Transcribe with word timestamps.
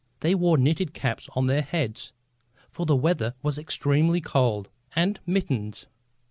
They 0.21 0.33
wore 0.33 0.57
knitted 0.57 0.95
caps 0.95 1.29
on 1.35 1.45
their 1.45 1.61
heads, 1.61 2.11
for 2.71 2.87
the 2.87 2.95
weather 2.95 3.35
was 3.43 3.59
extremely 3.59 4.19
cold, 4.19 4.67
and 4.95 5.19
mittens. 5.27 5.85